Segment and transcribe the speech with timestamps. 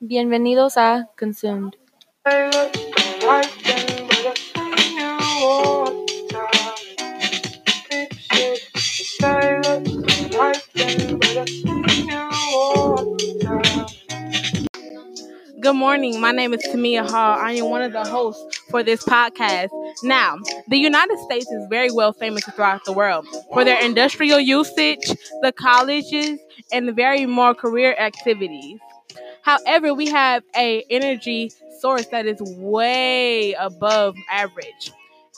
[0.00, 1.76] Bienvenidos a Consumed.
[15.60, 16.20] Good morning.
[16.20, 17.38] My name is Timia Hall.
[17.38, 19.70] I am one of the hosts for this podcast.
[20.02, 20.36] Now,
[20.68, 25.00] the United States is very well famous throughout the world for their industrial usage,
[25.40, 26.38] the colleges,
[26.70, 28.78] and very more career activities.
[29.46, 34.90] However, we have a energy source that is way above average.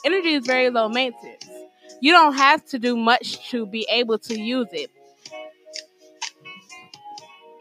[0.03, 1.47] Energy is very low maintenance.
[2.01, 4.89] You don't have to do much to be able to use it.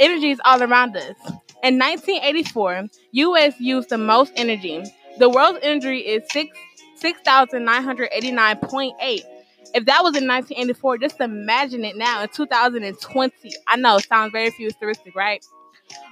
[0.01, 1.16] Energy is all around us.
[1.62, 3.61] In 1984, U.S.
[3.61, 4.83] used the most energy.
[5.19, 6.56] The world's energy is 6
[7.03, 9.20] 6,989.8.
[9.75, 13.53] If that was in 1984, just imagine it now in 2020.
[13.67, 15.45] I know it sounds very futuristic, right?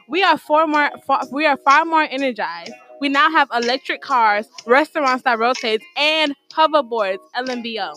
[0.08, 2.72] We are far more far, we are far more energized.
[3.00, 7.94] We now have electric cars, restaurants that rotate, and hoverboards, LMBO.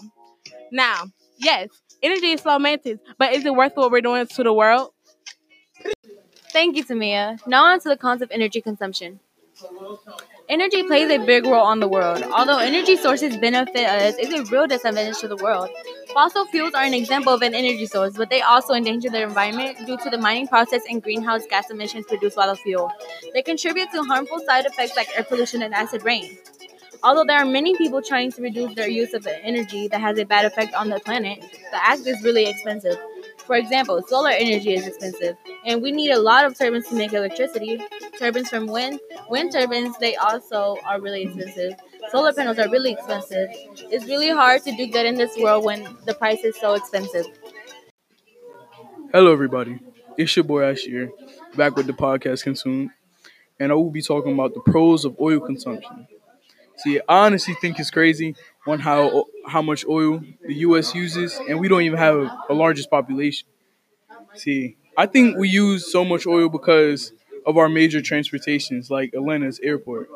[0.71, 1.05] Now,
[1.37, 1.69] yes,
[2.03, 4.91] energy is slow maintenance, but is it worth what we're doing to the world?
[6.51, 7.39] Thank you, Timia.
[7.47, 9.19] Now on to the cons of energy consumption.
[10.47, 12.23] Energy plays a big role on the world.
[12.23, 15.69] Although energy sources benefit us, it's a real disadvantage to the world.
[16.13, 19.77] Fossil fuels are an example of an energy source, but they also endanger the environment
[19.85, 22.91] due to the mining process and greenhouse gas emissions produced by the fuel.
[23.33, 26.37] They contribute to harmful side effects like air pollution and acid rain.
[27.03, 30.17] Although there are many people trying to reduce their use of the energy that has
[30.17, 31.39] a bad effect on the planet,
[31.71, 32.97] the act is really expensive.
[33.45, 37.13] For example, solar energy is expensive, and we need a lot of turbines to make
[37.13, 37.81] electricity.
[38.19, 41.73] Turbines from wind, wind turbines, they also are really expensive.
[42.11, 43.49] Solar panels are really expensive.
[43.91, 47.25] It's really hard to do good in this world when the price is so expensive.
[49.11, 49.79] Hello, everybody.
[50.17, 51.09] It's your boy Ishier,
[51.55, 52.89] back with the podcast Consumed,
[53.59, 56.07] and I will be talking about the pros of oil consumption.
[56.77, 58.35] See, I honestly think it's crazy
[58.67, 60.95] on how how much oil the U.S.
[60.95, 63.47] uses, and we don't even have the largest population.
[64.35, 67.13] See, I think we use so much oil because
[67.45, 70.09] of our major transportations, like Atlanta's airport.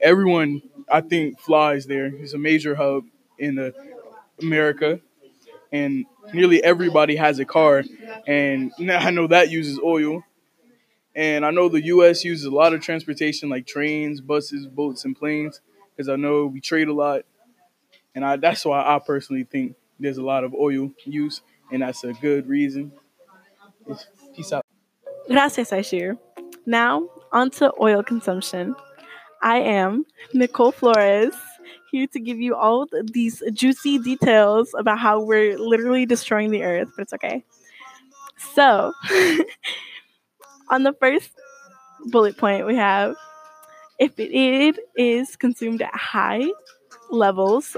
[0.00, 2.06] Everyone, I think, flies there.
[2.06, 3.04] It's a major hub
[3.38, 3.74] in the
[4.40, 5.00] America,
[5.72, 7.84] and nearly everybody has a car.
[8.26, 10.24] And I know that uses oil.
[11.16, 12.24] And I know the U.S.
[12.24, 15.60] uses a lot of transportation, like trains, buses, boats, and planes,
[15.94, 17.24] because I know we trade a lot
[18.14, 22.04] and I, that's why I personally think there's a lot of oil use, and that's
[22.04, 22.92] a good reason.
[24.34, 24.64] Peace out.
[25.28, 26.18] Gracias, Ishier.
[26.66, 28.74] Now, on to oil consumption.
[29.42, 31.34] I am Nicole Flores,
[31.90, 36.88] here to give you all these juicy details about how we're literally destroying the earth,
[36.96, 37.44] but it's okay.
[38.54, 38.92] So,
[40.70, 41.30] on the first
[42.06, 43.16] bullet point, we have
[43.98, 46.46] if it is consumed at high
[47.10, 47.76] levels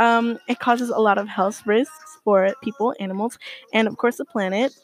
[0.00, 3.38] um, it causes a lot of health risks for people, animals,
[3.74, 4.74] and of course the planet.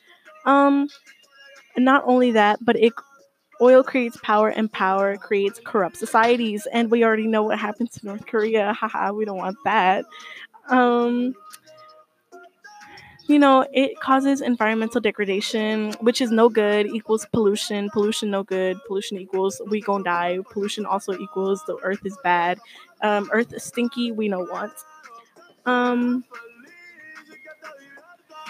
[0.44, 0.88] Um,
[1.78, 2.92] not only that, but it
[3.60, 6.66] oil creates power, and power creates corrupt societies.
[6.72, 8.72] And we already know what happens to North Korea.
[8.78, 10.04] Haha, we don't want that.
[10.68, 11.34] Um,
[13.28, 17.90] you know, it causes environmental degradation, which is no good, equals pollution.
[17.90, 18.78] Pollution, no good.
[18.86, 20.38] Pollution equals we gonna die.
[20.52, 22.60] Pollution also equals the earth is bad.
[23.02, 24.72] Um, earth is stinky, we know what.
[25.66, 26.24] Um,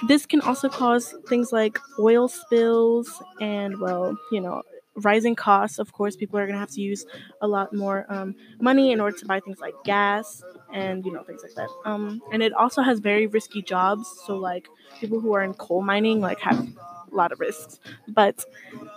[0.06, 4.62] this can also cause things like oil spills and, well, you know,
[4.96, 5.78] rising costs.
[5.78, 7.04] Of course, people are going to have to use
[7.40, 11.22] a lot more um, money in order to buy things like gas and, you know,
[11.22, 11.70] things like that.
[11.84, 14.08] Um, and it also has very risky jobs.
[14.24, 14.68] So, like,
[15.00, 17.78] people who are in coal mining, like, have a lot of risks.
[18.08, 18.44] But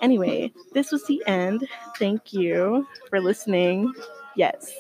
[0.02, 1.68] anyway, this was the end.
[1.98, 3.94] Thank you for listening.
[4.36, 4.72] Yes.